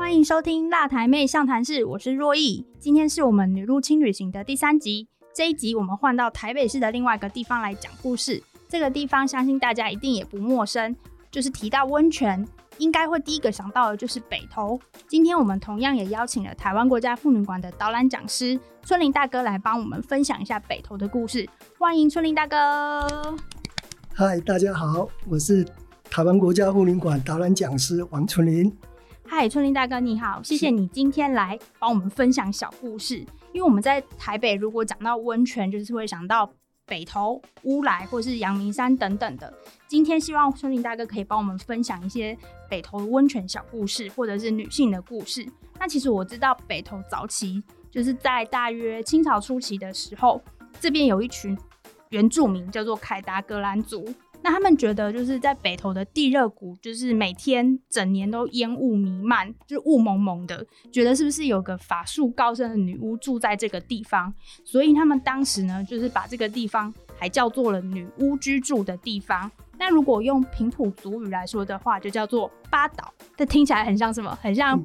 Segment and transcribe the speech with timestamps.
[0.00, 2.66] 欢迎收听《辣台妹相谈室》，我是若意。
[2.78, 5.06] 今天是我们女入侵旅行的第三集。
[5.34, 8.42] 这一集我们换到台北市的另外一个地方来讲故事。
[8.66, 10.96] 这个地方相信大家一定也不陌生，
[11.30, 12.44] 就是提到温泉，
[12.78, 14.80] 应该会第一个想到的就是北投。
[15.06, 21.46] 今天我们同样也邀请了台湾国家妇女馆的导览讲师春林大哥来帮我们分享一下北投的故事。
[21.78, 23.36] 欢迎春林大哥。
[24.14, 25.62] 嗨，大家好，我是
[26.04, 28.74] 台湾国家妇女馆导览讲师王春林。
[29.32, 30.42] 嗨，春林大哥，你好！
[30.42, 33.18] 谢谢你今天来帮我们分享小故事。
[33.52, 36.52] 因为我们在台北，如果讲到温泉，就是会想到
[36.84, 39.54] 北投、乌来或是阳明山等等的。
[39.86, 42.36] 今天希望春林大哥可以帮我们分享一些
[42.68, 45.46] 北投温泉小故事，或者是女性的故事。
[45.78, 50.42] 那其实我知道北投早期就是在大约清朝初期的时候，
[50.80, 51.56] 这边有一群
[52.08, 54.12] 原住民叫做凯达格兰族。
[54.42, 64.32] 那他们觉得就是在北投的地热谷，就是每天整年都烟雾弥漫，就是雾蒙蒙的，觉得是不是有个法术高深的女巫住在这个地方？
[64.64, 69.50] 所以他们当时呢，就是把这个地方还叫做了女巫居住的地方。
[69.78, 73.12] 那如果用平埔族语来说的话，就叫做八岛。
[73.36, 74.38] 这听起来很像什么？
[74.42, 74.82] 很像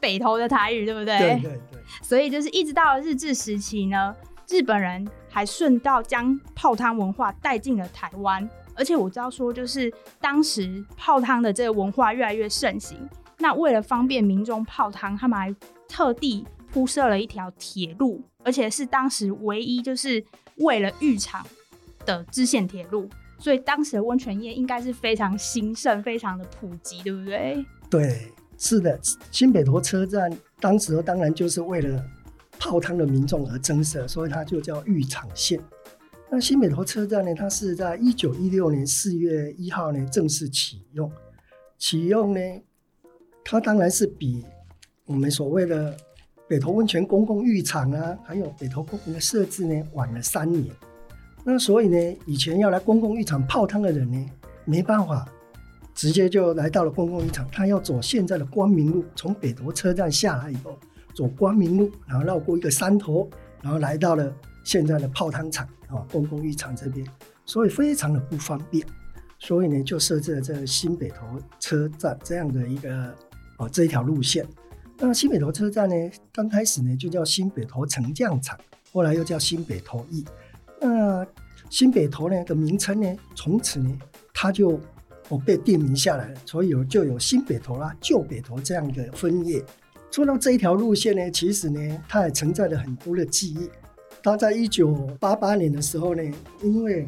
[0.00, 1.18] 北投的台语，对不对？
[1.18, 1.80] 对对对。
[2.02, 4.14] 所以就是一直到日治时期呢，
[4.48, 8.48] 日本人还顺道将泡汤文化带进了台湾。
[8.74, 12.98] 而且我知道说，就是当时泡汤的这个文化越来越盛行。
[13.38, 15.54] 那为了方便民众泡汤，他们还
[15.88, 20.24] 特地铺设了一条铁路，而且是当时唯一就是
[20.56, 21.46] 为了浴场
[22.06, 23.08] 的支线铁路。
[23.38, 27.64] 所以当时的温泉业应该是非常兴盛、非常的普及，对不对？
[27.90, 28.98] 对，是的。
[29.30, 30.30] 新北投车站
[30.60, 32.02] 当时当然就是为了
[32.58, 35.60] 泡汤的民众而增设，所以它就叫浴场线。
[36.30, 37.32] 那新北投车站呢？
[37.34, 41.10] 它是在一九一六年四月一号呢正式启用。
[41.78, 42.40] 启用呢，
[43.44, 44.44] 它当然是比
[45.06, 45.96] 我们所谓的
[46.48, 50.74] 北投温泉公共浴场啊，还有北投公园的设置呢晚了三年。
[51.44, 54.30] 那所以呢，以前要来公共浴场泡汤的人呢，
[54.64, 55.28] 没办法
[55.94, 60.76] 直接就来到了公共浴场，他要走现在的光明路，从北投车站下来以后，
[61.14, 63.28] 走光明路，然后绕过一个山头，
[63.62, 64.34] 然后来到了
[64.64, 65.68] 现在的泡汤场。
[65.88, 67.06] 啊，公共浴场这边，
[67.44, 68.84] 所以非常的不方便，
[69.38, 71.24] 所以呢，就设置了这个新北投
[71.60, 73.14] 车站这样的一个
[73.58, 74.44] 哦这一条路线。
[74.98, 75.94] 那新北投车站呢，
[76.32, 78.58] 刚开始呢就叫新北投沉降场，
[78.92, 80.24] 后来又叫新北投驿。
[80.80, 81.24] 那
[81.70, 83.96] 新北投呢的名称呢，从此呢
[84.32, 84.80] 它就
[85.28, 89.62] 哦被定名下来了，所以有就有新北投啦、旧北投这样的分页。
[90.10, 93.70] 说到这一条路线呢，其实呢，它也承载了很多的记忆。
[94.24, 94.90] 他在一九
[95.20, 96.22] 八八年的时候呢，
[96.62, 97.06] 因为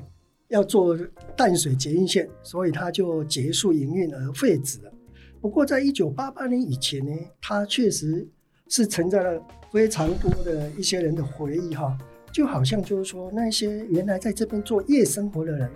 [0.49, 0.95] 要做
[1.35, 4.93] 淡水捷运线，所以他就结束营运而废止了。
[5.41, 8.29] 不过，在一九八八年以前呢，它确实
[8.69, 11.97] 是承载了非常多的一些人的回忆哈，
[12.31, 15.71] 就好像就是说那些原来在这边做夜生活的人，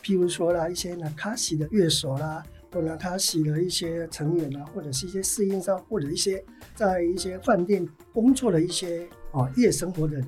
[0.00, 2.40] 譬如说啦一些纳卡西的乐手啦，
[2.70, 6.44] 或纳卡西的一些成员啊，或者是一些侍应商，或者一些
[6.76, 10.24] 在一些饭店工作的一些啊夜生活的人。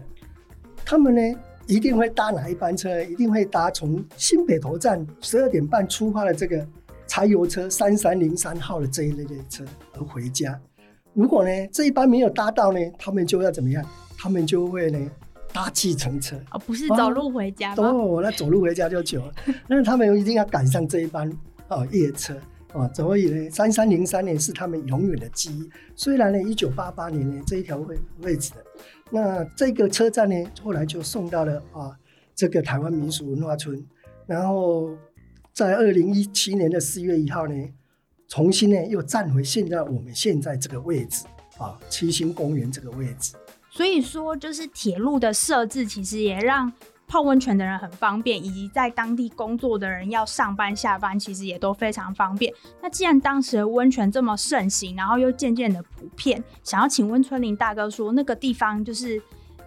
[0.87, 1.21] 他们呢
[1.67, 3.03] 一定会搭哪一班车？
[3.03, 6.65] 一定会搭从新北投站十二点半出发的这个
[7.09, 9.65] 柴油车三三零三号的这一类的车
[9.95, 10.59] 而回家。
[11.13, 13.85] 如果呢这一班没有搭到呢，他们就要怎么样？
[14.17, 15.11] 他们就会呢
[15.53, 17.89] 搭计程车哦，不是走路回家吗？
[17.89, 19.33] 哦，那走路回家就久了。
[19.67, 21.29] 那他们一定要赶上这一班
[21.67, 22.37] 哦夜车
[22.77, 25.71] 啊，所以呢三三零三年是他们永远的记忆。
[25.95, 28.65] 虽然呢一九八八年呢这一条位位置的。
[29.11, 31.97] 那这个车站呢，后来就送到了啊，
[32.35, 33.83] 这个台湾民俗文化村，
[34.27, 34.91] 然后
[35.53, 37.55] 在二零一七年的四月一号呢，
[38.29, 41.25] 重新呢又站回现在我们现在这个位置
[41.57, 43.35] 啊，七星公园这个位置。
[43.71, 46.73] 所以说，就是铁路的设置，其实也让。
[47.09, 52.53] 泡温泉的人很方便，以及在当地工作的人要上班下班，其实也都非常方便。
[52.83, 59.23] 那既然当时的温泉这么盛行，然后又渐渐的普遍，想要请问春林大哥说，那个地方就是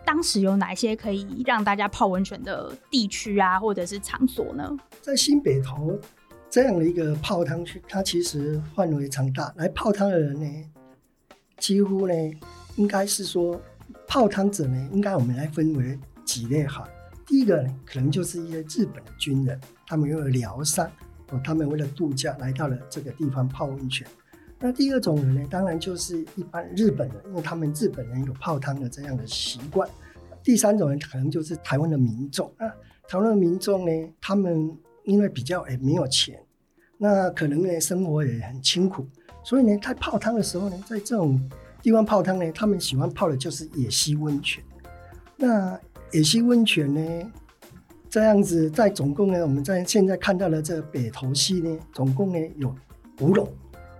[0.05, 4.77] 当时有哪些可以让大家泡温泉的地区啊，或者是场所呢？
[5.01, 5.97] 在新北投
[6.49, 10.47] 这样的一个泡汤区，它其实范围常大，来泡汤的人呢，
[11.57, 12.13] 几乎呢
[12.75, 13.59] 应该是说
[14.07, 16.87] 泡汤者呢，应该我们来分为几类哈。
[17.29, 20.91] 第一个，可能就是一些日本的军人，他们为了疗伤
[21.29, 24.05] 哦，他们为了度假来到了这个地方泡温泉。
[24.57, 29.87] 那第二种人呢，当然就是一般日本人，因为他们日本人有泡汤的这样的习惯。
[30.41, 32.65] 第三种人可能就是台湾的民众啊，
[33.07, 36.35] 台湾的民众呢，他们因为比较诶没有钱，
[36.97, 39.07] 那可能呢生活也很清苦，
[39.43, 41.39] 所以呢，他泡汤的时候呢，在这种
[41.83, 44.63] 地方泡汤呢，他们喜欢泡的就是野溪温泉。
[45.37, 45.79] 那
[46.11, 47.31] 野溪温泉呢，
[48.09, 52.75] 这样子在总共呢，我们在现在看到的这北投溪呢，总共呢有
[53.21, 53.47] 五垄。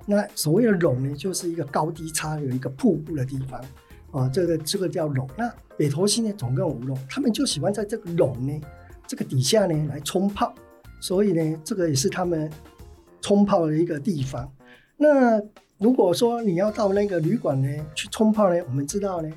[0.06, 3.64] 那所谓的垄呢，就是一个高低差有一个瀑布的地方
[4.12, 5.30] 啊，这个这个叫垄。
[5.38, 8.60] 那北投溪呢，总共五垄，他们就喜欢在这个垄呢，
[9.06, 10.52] 这个底下呢来冲泡，
[11.00, 12.50] 所以呢，这个也是他们
[13.22, 14.52] 冲泡的一个地方。
[14.98, 15.40] 那
[15.78, 19.30] 如果说你要到那个旅馆呢去冲泡呢，我们知道呢，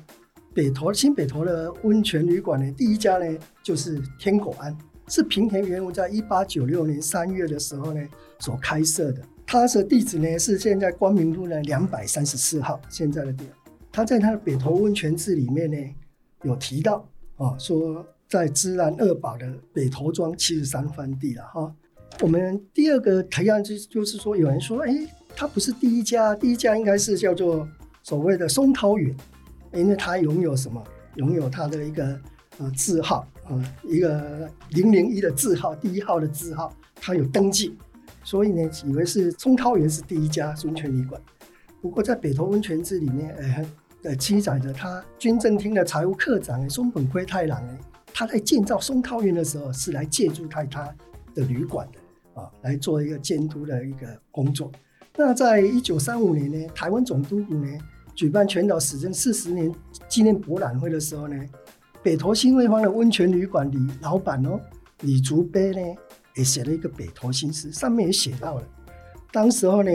[0.53, 4.77] 北投新北投的温泉旅馆呢，第一家呢就是天狗庵，
[5.07, 8.01] 是平田原武在一八九六年三月的时候呢
[8.39, 9.21] 所开设的。
[9.45, 13.49] 他的地址呢是现在光明路呢两百三十四号，现在的店。
[13.91, 15.77] 他在他的北投温泉志里面呢
[16.43, 17.07] 有提到
[17.37, 21.75] 啊，说在芝兰二堡的北投庄七十三番地了哈。
[22.21, 24.95] 我们第二个提案就就是说，有人说，哎，
[25.35, 27.67] 他不是第一家，第一家应该是叫做
[28.03, 29.15] 所谓的松涛园，
[29.73, 30.83] 因为他拥有什么？
[31.15, 32.19] 拥有他的一个
[32.57, 33.53] 呃字号啊，
[33.83, 37.77] 一个零零一的字号，第一号的字号，他有登记。
[38.23, 41.21] 所以呢，以为是冲涛园是第一家温泉旅馆。
[41.81, 43.65] 不过在北投温泉志里面，呃，
[44.03, 47.77] 呃记载着他军政厅的财务科长松本圭太郎呢，
[48.13, 50.85] 他在建造松涛园的时候是来借助他他
[51.35, 54.71] 的旅馆的啊，来做一个监督的一个工作。
[55.15, 57.67] 那在一九三五年呢，台湾总督府呢
[58.15, 59.73] 举办全岛史政四十年
[60.07, 61.35] 纪念博览会的时候呢，
[62.01, 64.59] 北投新卫方的温泉旅馆里老板哦
[65.01, 65.99] 李竹碑呢。
[66.35, 68.67] 也写了一个北投新诗，上面也写到了，
[69.31, 69.91] 当时候呢，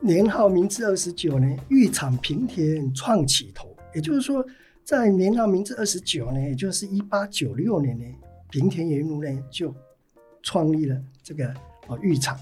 [0.00, 4.42] 年号明治二十九呢，浴场平田创起头，也就是说，
[4.84, 8.06] 在年号明治二十九呢，也就是一八九六年呢，
[8.48, 9.74] 平田原奴呢就
[10.42, 11.52] 创立了这个
[11.88, 12.40] 哦浴场，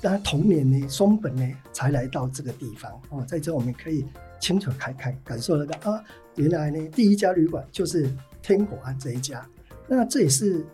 [0.00, 4.04] 但同年呢，松本呢才来到这个地方哦，在这我们可以
[4.40, 6.02] 清楚看看感受得到啊，
[6.36, 8.10] 原来呢第一家旅馆就是
[8.42, 9.46] 天果庵这一家，
[9.86, 10.64] 那这也是。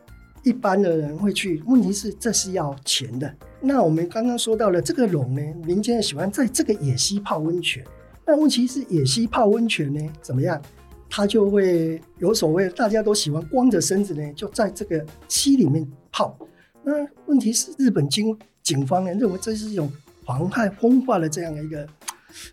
[0.47, 3.35] 一般的人会去，问题是这是要钱的。
[3.63, 7.83] 那我们刚刚说到了这个龙呢，民间喜欢在这个野溪泡温泉。
[8.27, 10.61] 那问题是野溪泡温泉呢，怎么样？
[11.09, 16.37] 它就会有所谓，大家都喜欢光着身子呢，就在这个溪里面泡。
[16.83, 16.93] 那
[17.25, 19.91] 问题是日本经警方呢认为这是一种
[20.25, 21.89] 妨害风化的这样的一个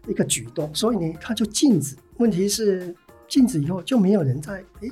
[0.08, 1.96] 一个举动，所以呢他就禁止。
[2.18, 2.94] 问题是
[3.28, 4.92] 禁止以后就没有人在诶。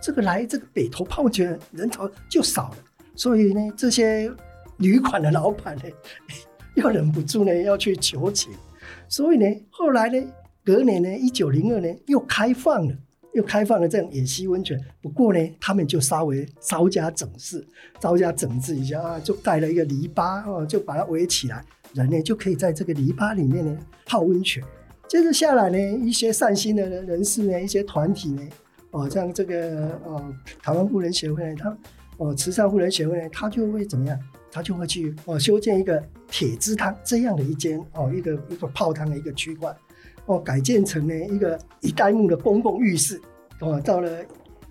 [0.00, 2.76] 这个来这个北投泡泉人潮就少了，
[3.14, 4.32] 所以呢，这些
[4.78, 5.82] 旅馆的老板呢，
[6.76, 8.52] 又忍不住呢要去求情，
[9.08, 10.24] 所以呢，后来呢，
[10.64, 12.94] 隔年呢，一九零二年又开放了，
[13.38, 14.78] 又开放了这样野溪温泉。
[15.00, 17.64] 不过呢，他们就稍微稍加整治，
[18.02, 21.64] 稍加整治一下啊，就盖了一个篱笆哦，就把它围起来，
[21.94, 24.62] 人呢就可以在这个篱笆里面呢泡温泉。
[25.06, 28.42] 接着下来呢，一些善心的人人士呢，一些团体呢。
[28.90, 31.78] 哦，像这个哦，台湾妇人协会呢，他
[32.16, 34.18] 哦，慈善妇人协会呢，他就会怎么样？
[34.50, 39.74] 他就会去哦，修建一个铁之汤这样的一间哦，一个一个泡汤的一个区块，
[40.24, 43.20] 哦，改建成呢一个一代目的公共浴室。
[43.60, 44.24] 哦，到了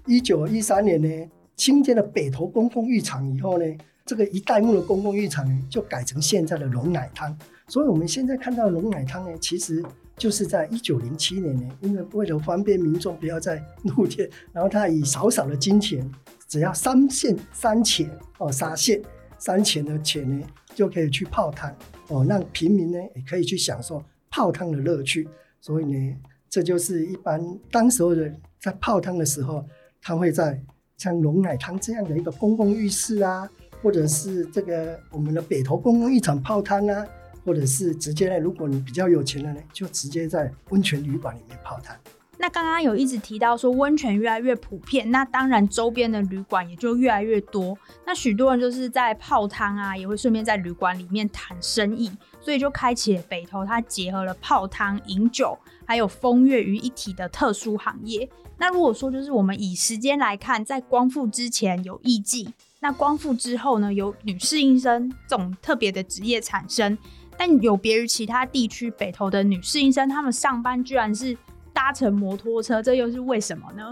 [0.06, 3.66] 一九一三年呢，新建了北投公共浴场以后呢，
[4.06, 7.38] 这个一代目的公共浴场呢，就改成现在的龙奶汤。
[7.68, 9.84] 所以我们现在看到龙奶汤呢，其实。
[10.20, 16.04] 就是在一九零七年呢，因为为了方便民众不要在露天， 然后他以少少的金钱，
[16.48, 19.00] 只要三线三钱哦，沙线
[19.38, 21.72] 三钱的钱呢，就可以去泡汤
[22.08, 25.30] 哦，让平民呢也可以去享受泡汤的乐趣。
[25.62, 26.16] 所以呢，
[26.50, 27.40] 这就是一般
[27.70, 29.66] 当时候的在泡汤的时候，
[30.02, 30.62] 他会在
[30.98, 33.50] 像龙奶汤这样的一个公共浴室啊，
[33.82, 37.06] 或者是这个我们的北投公共浴场泡汤啊。
[37.46, 38.38] 或者是直接呢？
[38.38, 41.96] 如果你比较有钱的呢，就直接在温泉旅馆里面泡汤。
[42.38, 47.78] 那刚刚有一直提到说温泉越来越普遍，那当然周边的旅馆也就越来越多。
[48.06, 52.12] 那许多人就是在泡汤啊，也会顺便在旅馆里面谈生意，
[52.42, 55.58] 所以就开启了北投它结合了泡汤、饮酒
[55.88, 58.30] 还有风月于一体的特殊行业。
[58.60, 62.50] 那如果说就是我们以时间来看，在光复之前有艺妓，
[62.82, 66.96] 那光复之后呢，有女侍应生这种特别的职业产生。
[67.38, 71.38] 但有别于其他地区，北投的女侍应生，她们上班居然是
[71.72, 73.84] 搭乘摩托车，这又是为什么呢？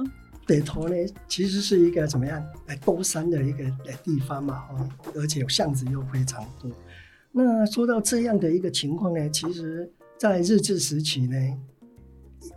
[0.47, 0.95] 北投呢，
[1.27, 2.43] 其实是一个怎么样？
[2.65, 3.63] 哎，多山的一个
[4.03, 6.71] 地方嘛，哦，而且巷子又非常多。
[7.31, 11.37] 那说到这样的一个情况呢，其实在日治时期呢，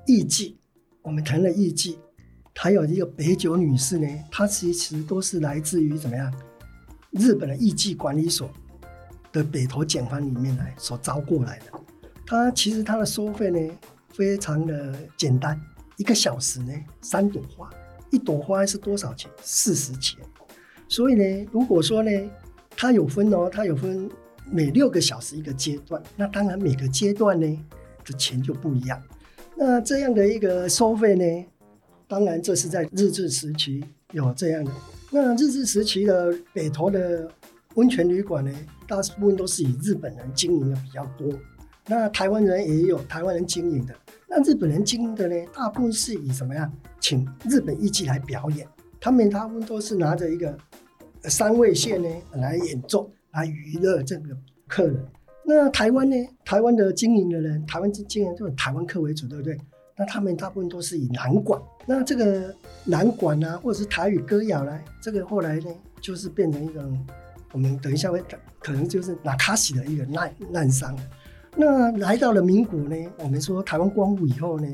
[0.06, 0.54] 艺妓，
[1.02, 1.96] 我们谈了艺妓，
[2.54, 6.32] 还有一个北九女士呢，她其实都是来自于怎么样？
[7.10, 8.50] 日本的艺妓管理所
[9.32, 11.66] 的北投检方里面来所招过来的。
[12.26, 13.74] 她其实她的收费呢，
[14.10, 15.60] 非常的简单。
[15.96, 17.70] 一个小时呢，三朵花，
[18.10, 19.30] 一朵花是多少钱？
[19.42, 20.18] 四十钱。
[20.88, 22.10] 所以呢，如果说呢，
[22.76, 24.08] 它有分哦，它有分
[24.50, 27.64] 每六个小时一个阶段，那当然每个阶段呢
[28.04, 29.02] 的钱就不一样。
[29.60, 31.46] 那这样的一个收费呢，
[32.06, 34.70] 当然这是在日治时期有这样的。
[35.10, 37.28] 那日治时期的北投的
[37.74, 38.52] 温泉旅馆呢，
[38.86, 41.28] 大部分都是以日本人经营的比较多。
[41.88, 43.92] 那台湾人也有台湾人经营的。
[44.28, 48.64] 那日本人经营的呢，大部分是以什么样，请日本艺伎来表演，
[49.00, 50.56] 他们大部分都是拿着一个
[51.24, 54.36] 三味线呢来演奏，来娱乐这个
[54.68, 55.04] 客人。
[55.50, 56.14] 那台湾呢，
[56.44, 59.58] 台湾的经营的人，台湾经营就是台湾客为主，对不对？
[59.96, 65.70] 那他们大部分都是以南管，那这个南管啊，或者是台语歌谣呢，这个后来呢，
[66.02, 66.86] 就是变成一个
[67.52, 68.22] 我们等一下会
[68.58, 70.94] 可能就是拿卡西的一个烂烂商。
[71.56, 74.68] 那来到了民国呢，我们说台湾光复以后呢，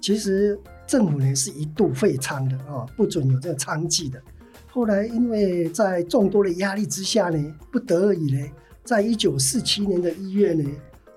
[0.00, 4.18] 其实政府呢是一度废娼的啊，不准有这个娼妓的。
[4.66, 8.48] 后来因为在众多的压力之下呢，不得已呢，
[8.86, 10.64] 在一九四七年的一月呢，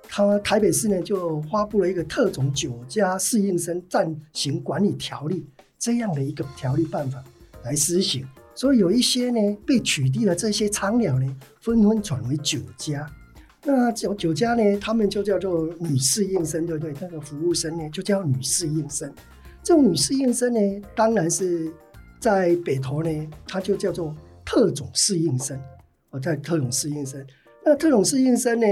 [0.10, 5.46] 他台北市呢就发布了一个特种酒家适应生暂行管理条例
[5.78, 7.24] 这样的一个条例办法
[7.64, 13.08] 来施行，所以有一些呢被取缔的这些苍鸟呢，纷纷转为酒家。
[13.64, 16.94] 那酒酒家呢，他们就叫做女适应生，对不对？
[17.00, 19.14] 那个服务生呢，就叫女适应生。
[19.62, 20.60] 这种女适应生呢，
[20.96, 21.72] 当然是
[22.20, 25.60] 在北投呢，它就叫做特种侍应生。
[26.12, 27.24] 哦，在特种侍应生。
[27.70, 28.66] 那特种侍应生呢，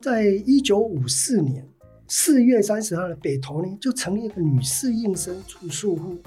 [0.00, 1.64] 在一九五四年
[2.08, 6.18] 四月三十号的北投呢，就成立一个女适应生住宿户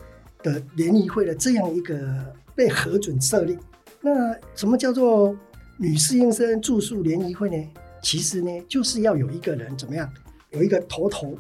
[0.42, 3.58] 的联谊会的这样一个被核准设立。
[4.00, 5.38] 那什么叫做
[5.78, 7.70] 女适应生住宿联谊会呢？
[8.02, 10.10] 其实呢，就是要有一个人怎么样，
[10.52, 11.38] 有一个头头，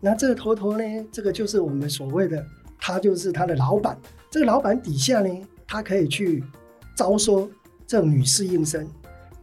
[0.00, 2.44] 那这个头头呢，这个就是我们所谓的，
[2.80, 3.96] 他就是他的老板。
[4.28, 5.30] 这个老板底下呢，
[5.68, 6.42] 他可以去
[6.96, 7.48] 招收
[7.86, 8.84] 这女适应生。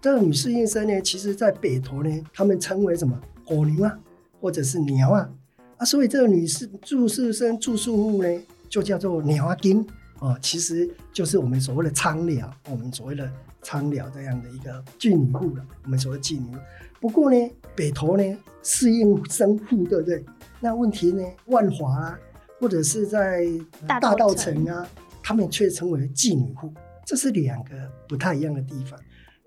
[0.02, 4.00] 这个女士应生呢，其实在北投呢，他们称为什么火牛啊，
[4.40, 5.30] 或者是鸟啊
[5.78, 9.86] 啊，所以这个女士住宿生住宿户呢，就叫做鸟啊丁
[10.20, 13.30] 啊，其实就是我们所谓的仓鸟，我们所谓的。
[13.64, 16.56] 苍寮这样的一个妓女户了，我们所谓妓女。
[17.02, 18.24] 不过呢，北投呢
[18.64, 20.24] 适应生户，对不对？
[20.62, 22.20] 那问题呢，万华啊，
[22.62, 23.46] 或者是在
[23.86, 24.88] 大道城啊，
[25.22, 26.72] 他们却称为妓女户，
[27.04, 27.72] 这是两个
[28.08, 28.98] 不太一样的地方。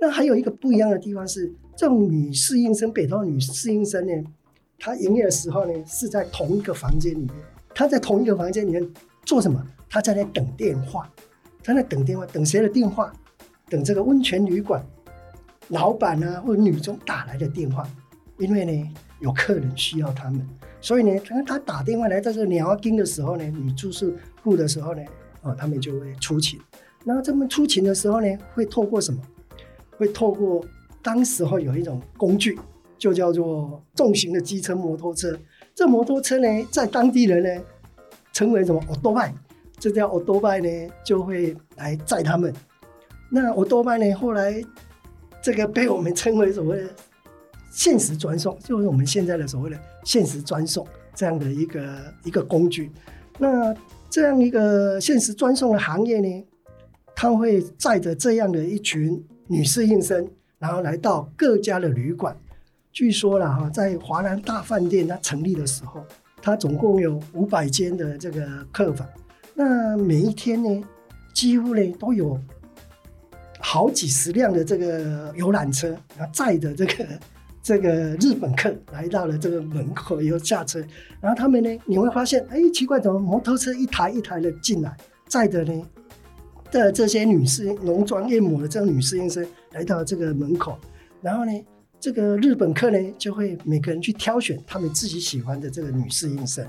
[0.01, 4.13] 那还有一个不一样的地方是，这种女适应生，北投女适应生呢，
[4.79, 7.35] 她营业的时候呢是在同一个房间里面，
[7.75, 8.91] 她在同一个房间里面
[9.27, 9.63] 做什么？
[9.91, 11.13] 她在那等电话，
[11.63, 13.13] 她在等电话，等谁的电话？
[13.69, 14.85] 等这个温泉旅馆
[15.69, 17.89] 老板啊，或者女中打来的电话，
[18.39, 20.45] 因为呢有客人需要他们，
[20.81, 25.03] 所以呢，当他打电话来到这个鸟丁的时候呢，女住宿户的时候呢，
[25.43, 26.59] 哦，他们就会出勤。
[27.05, 29.21] 那这么出勤的时候呢，会透过什么？
[30.01, 30.65] 会透过
[31.03, 32.59] 当时候有一种工具，
[32.97, 35.39] 就叫做重型的机车摩托车。
[35.75, 37.63] 这摩托车呢，在当地人呢
[38.33, 38.81] 称为什么？
[38.89, 39.35] 奥多拜，
[39.79, 40.69] 这叫奥多拜呢，
[41.05, 42.51] 就会来载他们。
[43.31, 44.65] 那我多拜呢，后来
[45.43, 46.89] 这个被我们称为所谓的
[47.71, 52.91] 现实专送，就是我们现在的所谓的现实专送这样的一个一个工具。
[53.37, 53.75] 那
[54.09, 56.47] 这样一个现实专送的行业呢，
[57.15, 60.25] 他会载着这样的一群女士应声，
[60.61, 62.37] 然后来到各家的旅馆。
[62.93, 66.05] 据说了哈，在华南大饭店它成立的时候，
[66.41, 69.05] 它总共有五百间的这个客房。
[69.53, 70.85] 那每一天呢，
[71.35, 72.41] 几乎呢都有。
[73.63, 77.07] 好几十辆的这个游览车，然后载着这个
[77.63, 80.83] 这个日本客来到了这个门口，以后下车，
[81.21, 84.97] 然后他们呢，你会发现，哎，奇怪，怎么摩托车一台一台的进来，
[85.29, 85.87] 载的呢
[86.71, 90.79] 的这些女士浓妆艳抹的这个女士应生来到这个门口，
[91.21, 91.53] 然后呢，
[91.99, 96.67] 这个日本客呢就会每个人去挑选他们自己喜欢的这个女士应生，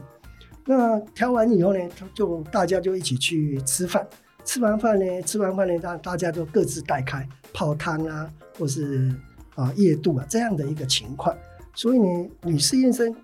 [0.66, 1.80] 那挑完以后呢，
[2.14, 4.06] 就大家就一起去吃饭。
[4.44, 8.28] 吃完饭呢，吃完饭呢，大大家都各自带开泡汤啊，
[8.58, 9.14] 或是
[9.54, 11.38] 啊夜度啊这样的一个情况。
[11.76, 13.16] 所以呢，女士应生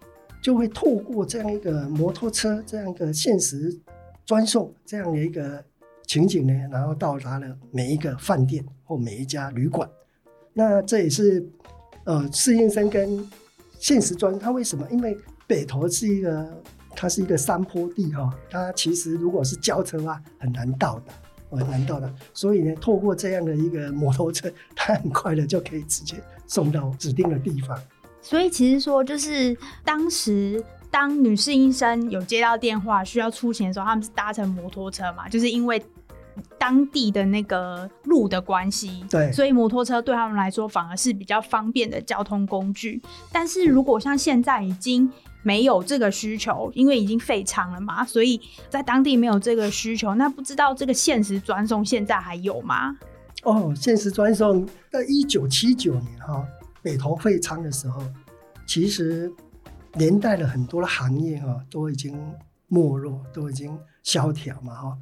[0.44, 3.76] 就会透过这样一个摩托车这样一个限时
[4.28, 5.64] 专送这样的一个
[6.08, 9.88] 情景呢，然后到达了每一个饭店或每一家旅馆。
[10.54, 11.48] 那这也是
[12.06, 13.30] 呃适应生跟
[13.78, 14.88] 现实专，他为什么？
[14.90, 16.64] 因为北投是一个
[16.96, 21.14] 它是一个山坡地哈、它其实如果是轿车啊很难到的。
[21.50, 27.80] 很难到的，所以呢，透过这样的一个摩托车，它很快的就可以直接送到指定的地方。
[28.22, 30.62] 所以其实说，就是当时
[30.92, 35.82] 当女士医生有接到电话需要出钱的时候，他们是搭乘摩托车嘛，就是因为
[36.58, 43.02] 当地的那个路的关系，对所以摩托车对他们来说反而是比较方便的交通工具。
[43.32, 45.12] 但是如果像现在已经
[45.44, 48.40] 没有这个需求，因为已经废厂了嘛，所以
[48.70, 52.98] 在当地没有这个需求，那不知道这个限时专送现在还有吗？
[53.44, 56.46] 哦，限时专送在一九七九年哈、
[56.82, 58.02] 北投废仓的时候，
[58.66, 59.32] 其实
[59.94, 62.20] 连带了很多的行业哈、都已经
[62.68, 64.98] 没落，都已经萧条嘛哈、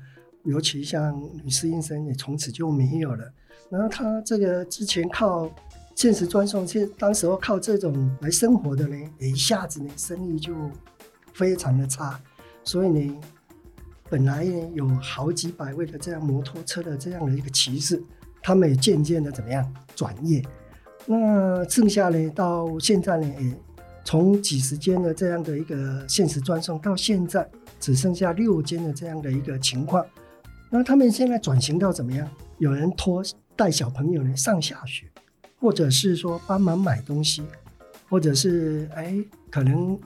[0.45, 3.31] 尤其像女士医生也从此就没有了。
[3.69, 5.49] 然后他这个之前靠
[5.95, 10.53] 限时专送，现当时候靠这种来生活的呢，也一下子呢生意就
[11.33, 12.19] 非常的差，
[12.63, 13.17] 所以呢，
[14.09, 18.01] 本来呢有好几百位的这样摩托车的这样的一个骑士，
[18.43, 20.43] 他们也渐渐的怎么样转业，
[21.07, 23.57] 那剩下呢到现在呢，也
[24.03, 27.49] 从几十间的这样的一个限时专送，到现在
[27.79, 30.05] 只剩下六间的这样的一个情况。
[30.69, 32.29] 那他们现在转型到怎么样？
[32.57, 33.23] 有人托
[33.55, 35.05] 带小朋友呢上下学，
[35.59, 37.43] 或者是说帮忙买东西，
[38.09, 39.15] 或者是哎
[39.49, 39.97] 可能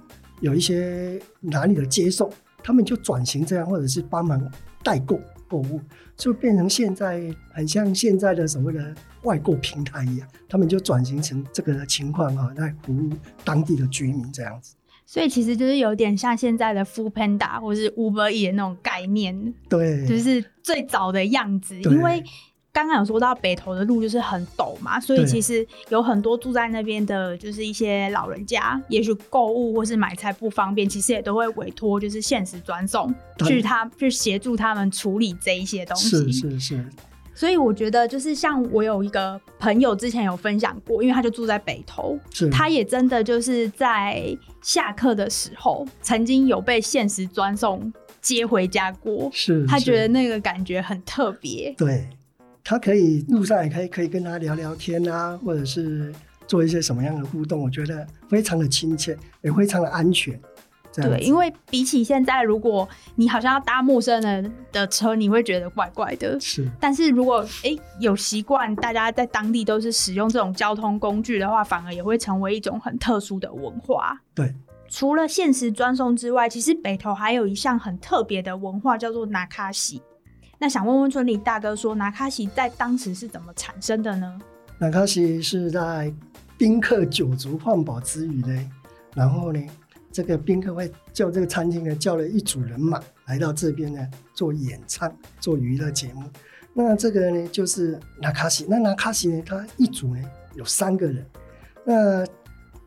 [0.41, 2.31] 有一些哪里的接送，
[2.63, 4.41] 他们就转型这样，或者是帮忙
[4.83, 5.81] 代购购物，
[6.15, 13.09] 就变成现在很像现在的所谓的外购平台一样，他们就转型成这个情况啊、来服务
[13.43, 14.75] 当地的居民这样子。
[15.11, 21.75] 所以其实就是有点像现在的 Food Panda 或是 Uber E 的那种概念，对，就是最早的样子。
[21.81, 22.24] 因为
[22.72, 33.11] 刚刚有说到北投的路就是很陡嘛，所以其实有很多住在那边的，就是一些老人家，也许购物或是买菜不方便，其实也都会委托就是限时专送
[33.48, 36.09] 去他去协助他们处理这一些东西。
[36.09, 36.85] 是是是，
[37.39, 49.29] 所以我觉得就是像我有一个朋友之前有分享过，因为他就住在北投，是他也真的就是在下课的时候，曾经有被限时专送接回家过。
[49.31, 51.73] 是，是他觉得那个感觉很特别。
[51.77, 52.09] 对，
[52.61, 56.13] 他可以路上也可以可以跟他聊聊天啊，或者是
[56.45, 60.37] 做一些什么样的互动，我觉得非常的亲切，也非常的安全。
[61.01, 66.40] 这样对，因为比起现在，如果你好像要搭陌生人的车，你会觉得怪怪的。
[66.40, 74.20] 是但是如果诶有习惯，大家在当地都是使用这种交通工具的话，反而也会成为一种很特殊的文化。
[74.33, 74.53] 对，
[74.90, 80.01] 除了限时专送之外，其实北投还有一项很特别的文化，叫做拿卡西。
[80.57, 84.40] 那想问问村里大哥说，拿卡西在当时是怎么产生的呢？
[84.77, 86.14] 拿卡西是在
[86.57, 88.72] 宾客酒足饭饱之余呢，
[89.16, 89.62] 然后呢，
[90.11, 96.24] 这个宾客会叫这个餐厅呢叫了一组人马来到这边呢做演唱、做娱乐节目。
[96.74, 100.22] 那这个呢就是纳卡西，那纳卡西呢，它一组呢
[100.55, 101.25] 有三个人，
[101.83, 102.25] 那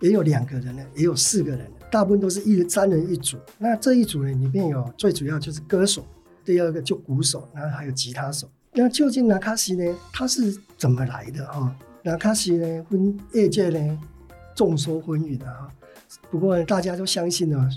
[0.00, 3.36] 也有两个人呢，也有四个人，大部分都是一人三人一组。
[3.58, 6.04] 那这一组呢里面有最主要就是歌手，
[6.44, 8.48] 第二个就鼓手，然后还有吉他手。
[8.72, 11.76] 那究竟纳卡西呢，它是怎么来的哈？
[12.02, 14.00] 纳卡西呢，分业界呢
[14.54, 15.70] 众说纷纭的哈。
[16.30, 17.68] 不过大家都相信呢，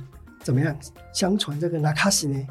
[0.44, 0.76] 怎么样？
[1.14, 2.48] 相传这个纳卡西呢，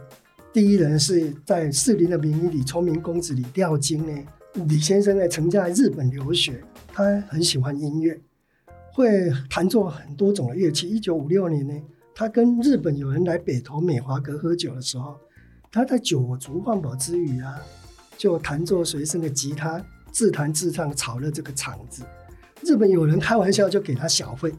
[0.53, 4.25] 第一人是在士林的名医李聪明公子李吊金呢。
[4.69, 8.21] 李先生呢曾在日本留学，他很喜欢音乐，
[8.93, 10.89] 会弹奏很多种的乐器。
[10.89, 11.75] 一九五六年呢，
[12.15, 15.17] 他跟日本友人来北投美华阁喝酒的时候，
[15.73, 17.61] 他在酒足饭饱之余啊，
[18.17, 22.05] 就弹奏随身的吉他，自弹自唱，炒了这个场子。
[22.63, 24.55] 日本友人开玩笑就给他小费，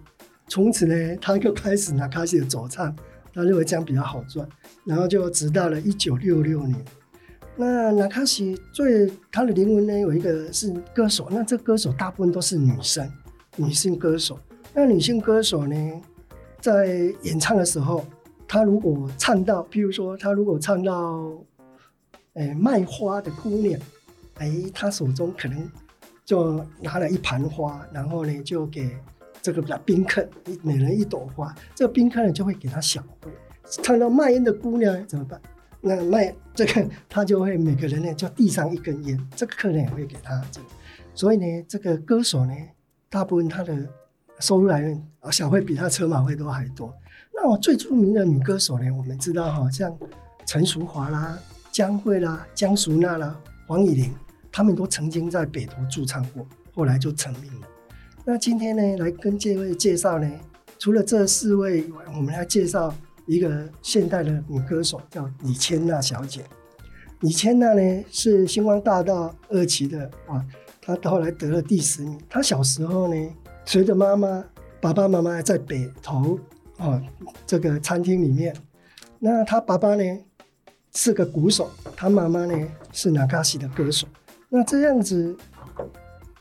[0.47, 2.95] 从此呢，他就开始拿卡西的走唱，
[3.33, 4.47] 他认为这样比较好赚，
[4.85, 6.85] 然后就直到了一九六六年。
[7.57, 13.09] 那纳卡西最他的灵魂呢，有一个是歌手，那这歌手大部分都是女生，
[13.55, 14.37] 女性歌手。
[14.73, 16.01] 那女性歌手呢，
[16.59, 18.05] 在演唱的时候，
[18.45, 21.31] 她如果唱到，譬如说，她如果唱到，
[22.33, 23.79] 哎，卖花的姑娘，
[24.35, 25.71] 哎，她手中可能
[26.25, 28.91] 就拿了一盘花，然后呢，就给
[29.45, 33.29] 这个宾客，一每人一朵花，这个宾客呢就会给他小费。
[33.63, 35.39] 唱到卖烟的姑娘怎么办？
[35.81, 40.67] 那卖这个，他就会每个人呢就递上一根烟，这个客人也会给他这个，
[41.13, 42.55] 所以呢，这个歌手呢，
[43.07, 43.87] 大部分他的
[44.39, 46.91] 收入来源啊，小费比他车马费都还多。
[47.31, 49.95] 那我最著名的女歌手呢，我们知道哈，像
[50.47, 51.37] 陈淑华啦、
[51.71, 54.11] 江蕙啦、江淑娜啦、黄以玲，
[54.51, 57.67] 他们都曾经在北投驻唱过，后来就成名了。
[58.27, 60.27] 那今天呢，来跟这位介绍呢，
[60.79, 62.91] 除了这四位以外，我们来介绍
[63.27, 66.43] 一个现代的女歌手，叫李千娜小姐。
[67.19, 70.43] 李千娜呢是星光大道二期的啊，
[70.81, 72.19] 她后来得了第十名。
[72.27, 73.29] 她小时候呢，
[73.63, 74.43] 随着妈妈、
[74.81, 76.39] 爸爸妈妈在北投
[76.77, 76.99] 啊
[77.45, 78.55] 这个餐厅里面，
[79.19, 80.03] 那她爸爸呢
[80.95, 84.07] 是个鼓手，她妈妈呢是纳卡西的歌手。
[84.49, 85.37] 那这样子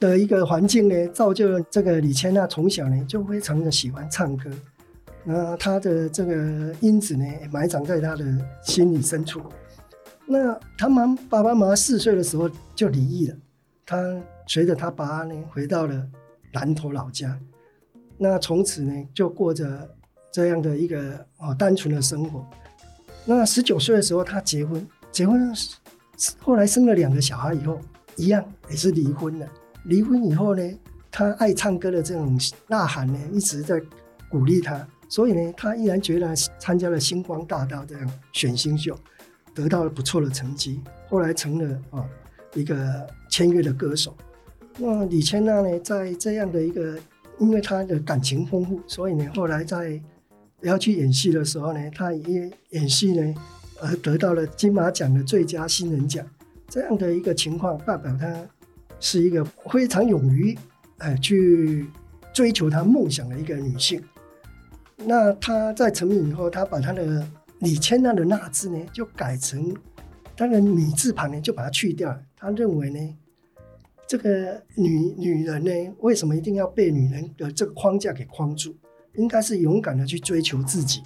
[0.05, 4.51] 的一个环境呢，造就了这个李千娜从小呢就非常的喜欢唱歌。
[5.25, 8.25] 那她的这个因子呢，埋藏在她的
[8.63, 9.41] 心里深处。
[10.27, 13.37] 那他妈爸爸妈妈四岁的时候就离异了，
[13.85, 13.97] 他
[14.47, 16.07] 随着他爸呢回到了
[16.53, 17.39] 南投老家，
[18.17, 19.89] 那从此呢就过着
[20.33, 22.45] 这样的一个哦单纯的生活。
[23.27, 25.53] 那十九岁的时候他结婚，结婚
[26.41, 27.79] 后来生了两个小孩以后，
[28.17, 29.47] 一样也是离婚了。
[29.85, 30.63] 离婚以后呢，
[31.11, 33.81] 他爱唱歌的这种呐喊呢一直在
[34.29, 38.99] 鼓励他，所以呢他毅然决然参加了星光大道这样选星秀。
[39.55, 42.05] 得到了不错的成绩，后来成了啊
[42.55, 44.13] 一个签约的歌手。
[44.79, 46.99] 那李千娜呢，在这样的一个，
[47.39, 50.03] 因为她的感情丰富，所以呢，后来在
[50.63, 53.33] 要去演戏的时候呢，她也演戏呢，
[53.81, 56.27] 而得到了金马奖的最佳新人奖。
[56.69, 58.27] 这样的一个情况，代表她
[59.01, 60.57] 是一个非常勇于
[60.99, 61.87] 哎去
[62.33, 64.03] 追求她梦想的一个女性。
[64.97, 67.27] 那她在成名以后，她把她的
[67.59, 69.75] 李千娜的“娜”字呢，就改成
[70.37, 72.51] 她的女字旁呢，就把它去掉她。
[72.51, 73.17] 认为呢，
[74.07, 78.75] 这个女女人呢，为什么一定要被女人的这个框架给框住？
[79.17, 81.03] 应该是勇敢的去追求自己，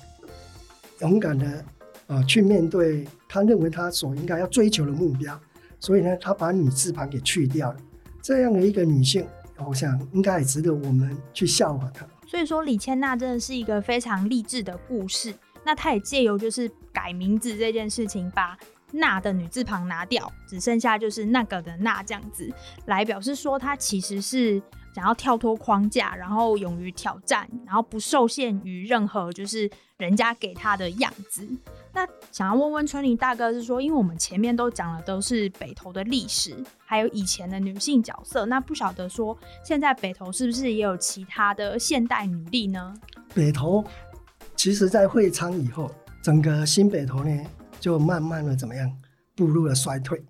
[1.00, 1.64] 勇敢的
[2.06, 5.38] 啊去面对他认为他所应该要追求的目标。
[5.80, 7.78] 所以呢，他把女字旁给去掉了。
[8.20, 9.26] 这样的一个女性，
[9.66, 12.06] 我想应该也值得我们去笑话她。
[12.26, 15.32] 所以说，李千娜真的是一个非常励志的故事。
[15.64, 18.58] 那她也借由就是改名字这件事情，把
[18.92, 22.50] “娜”的女字旁拿掉，只剩下就是那个的“娜”这样子，
[22.86, 24.60] 来表示说她其实是
[24.94, 31.48] 想要跳脱框架，然后勇于挑战，然后不受限于任何就是人家给他的样子。
[31.92, 42.94] 那想要问问春林大哥是说，因为我们前面都讲了都是北投的历史，还有以前的女性角色，那不晓得说现在北投是不是也有其他的现代女力呢？
[43.34, 43.84] 北投。
[44.56, 45.88] 其实，在会昌以后，
[46.20, 47.44] 整个新北投呢，
[47.78, 48.92] 就慢慢的怎么样
[49.36, 50.20] 步入了衰退，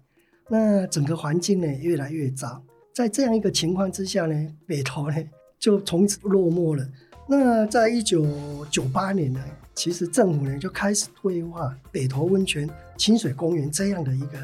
[0.51, 2.63] 那整个环境呢越来越糟。
[2.99, 4.35] 在这样一个情况之下呢，
[4.67, 5.17] 北投呢
[5.57, 6.85] 就从此落寞了。
[7.29, 8.27] 那在一九
[8.73, 9.41] 九八年呢，
[9.73, 14.39] 其实政府呢就开始规划北投温泉清水公园这样的一个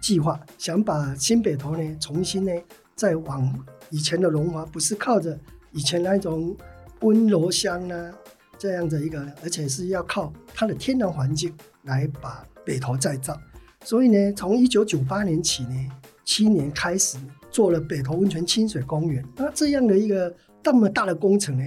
[0.00, 2.50] 计划，想把新北投呢重新呢
[2.96, 3.54] 再往
[3.90, 5.38] 以前的荣华，不是靠着
[5.72, 6.56] 以前那种
[7.00, 8.14] 温柔乡呢。
[8.56, 13.38] 这样的一个，而且是要靠它的天然环境来把北投再造。
[13.84, 15.88] 所以呢，从一九九八年起呢，
[16.24, 17.18] 七年开始
[17.50, 19.24] 做了北投温泉清水公园。
[19.36, 21.64] 那这样的一个这么大的工程呢，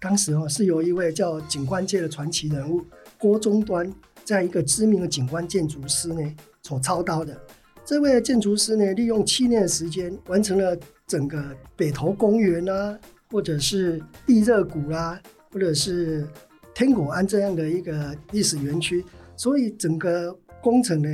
[0.00, 2.82] 当时哦是由一位叫景观界的传奇人物
[3.18, 3.92] 郭中端，
[4.24, 6.22] 在一个知名的景观建筑师呢
[6.62, 7.38] 所操刀的。
[7.84, 11.42] 这位建筑师呢，利用七年的时间，完成了整个
[11.76, 12.98] 北投公园啊，
[13.30, 15.20] 或者是地热谷啦。
[15.52, 16.26] 或者是
[16.74, 19.02] 天果庵这样的一个历史园区，
[19.36, 21.08] 所以整个工程呢，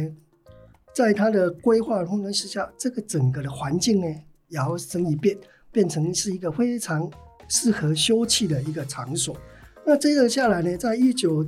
[0.95, 4.07] 在它的规划工程之下，这个整个的环境呢，
[4.49, 5.37] 摇身一变，
[5.71, 7.11] 变成是一个非常
[7.49, 9.37] 适合休憩的一个场所。
[9.85, 11.45] 那接着下来呢，在一九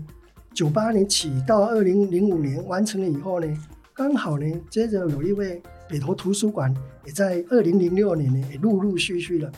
[0.53, 3.47] 九八年起到二零零五年完成了以后呢，
[3.93, 9.53] 刚好呢，接着有一位北投图书馆也在二零零六年呢，也陆陆续续的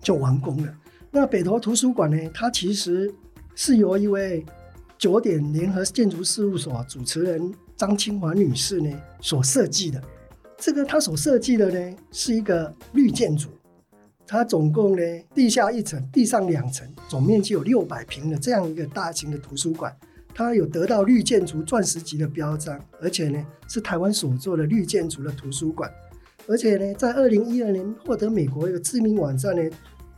[0.00, 0.74] 就完工了。
[1.10, 2.30] 那北投图书馆呢？
[2.34, 3.10] 它其实
[3.54, 4.44] 是由一位
[4.98, 8.90] 九点联合建筑事务所主持人张清华女士呢
[9.22, 10.02] 所设计的。
[10.58, 13.48] 这个她所设计的呢是一个绿建筑，
[14.26, 15.02] 它总共呢
[15.34, 19.96] 地下一层、地上两层，总面积有六百平的这样一个大型的图书馆。
[20.34, 25.90] 它有得到绿建筑钻石级的标章，而且呢是台湾所做的绿建筑的图书馆。
[26.46, 29.62] 而且呢，在二零一二年获得美国一个知名网站呢。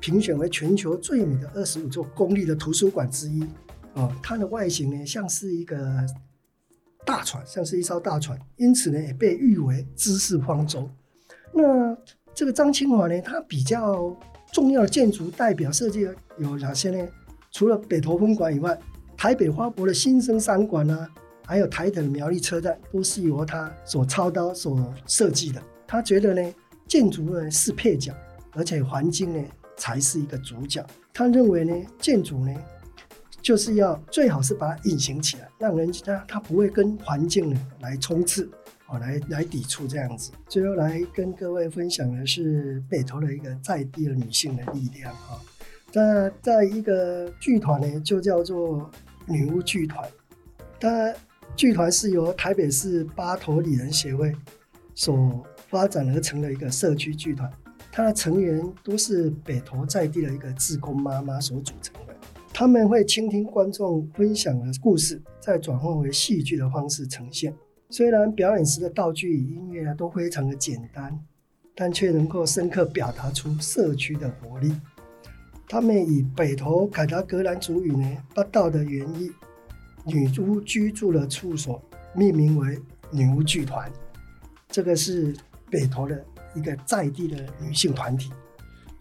[0.03, 3.45] 评选为全球最美的二十五座公立的图书馆之一，
[3.93, 5.77] 哦，它的外形呢像是一个
[7.05, 10.89] 大船，像是一艘大船，因此呢也被誉为知识方舟。
[11.53, 11.97] 那
[12.35, 14.17] 这个张清华呢，他比较
[14.53, 16.09] 重要的建筑代表设计
[16.39, 17.09] 有哪些呢？
[17.51, 18.79] 除了北投分馆以外，
[19.17, 21.09] 台北花博的新生三馆啊，
[21.45, 25.61] 还有台北的苗栗车站，都是由他所操刀、所设计的。
[25.87, 26.55] 他觉得呢，
[26.87, 28.15] 建筑呢是配角，
[28.53, 29.45] 而且环境呢
[29.77, 30.87] 才是一个主角。
[31.13, 32.55] 他认为呢，建筑呢
[33.43, 38.51] 就是要最好是把它隐形起来，让人家他不会跟环境来冲刺，
[38.87, 40.31] 哦，来来抵触这样子。
[40.49, 45.41] 最后来跟各位分享的是北投的一个在地的女性的力量哈。
[45.93, 48.91] 那在一个剧团呢，就叫做
[49.27, 50.09] 女巫剧团。
[50.79, 51.13] 它
[51.57, 54.33] 剧团是由台北市八头里人协会
[54.95, 57.51] 所发展而成的一个社区剧团。
[57.91, 62.10] 它的成员都是北投在地的一个志工妈妈所组成的。
[62.61, 67.57] 他们会倾听观众分享的故事，再转换为戏剧的方式呈现。
[67.89, 71.19] 虽然表演时的道具与音乐啊都非常的简单，
[71.75, 74.79] 但却能够深刻表达出社区的活力。
[75.67, 79.33] 他们以北投凯达格兰族语呢“八道”的原意，
[80.05, 81.81] 女巫居住的处所
[82.15, 82.79] 命名为
[83.11, 83.91] 女巫剧团。
[84.69, 85.35] 这个是
[85.71, 86.23] 北投的
[86.55, 88.31] 一个在地的女性团体。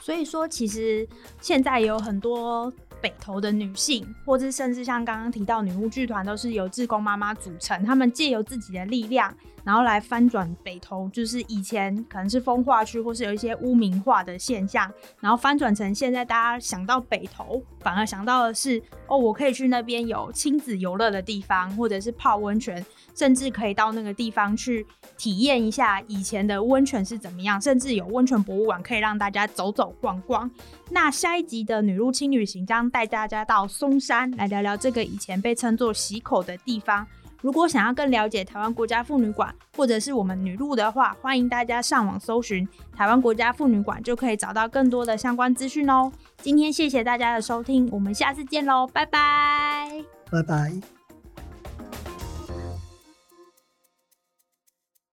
[0.02, 1.06] 所以说，其实
[1.42, 7.84] 现在有很多北投的女性，或者甚至像刚刚提到女巫剧团，都是由志工妈妈组成。
[7.86, 9.34] 她们借由自己的力量，
[9.64, 22.86] 然后来翻转北投，就是以前可能是风化区，或是有一些污名化的现象，然后翻转成现在大家想到北投，反而想到的是，哦，我可以去那边有亲子游乐的地方，或者是泡温泉，
[23.16, 24.86] 甚至可以到那个地方去
[25.18, 30.50] 体验一下以前的温泉是怎么样，甚至有温泉博物馆可以让大家走走逛逛。
[30.92, 37.06] 那下一集的女入侵旅行将带大家到松山来聊聊这个以前被称作喜口的地方。
[37.42, 46.12] 如果想要更了解台湾国家妇女馆或者是我们女路的话，欢迎大家上网搜寻台湾国家妇女馆，就可以找到更多的相关资讯哦。
[46.42, 50.99] 今天谢谢大家的收听，我们下次见喽，拜拜，拜拜。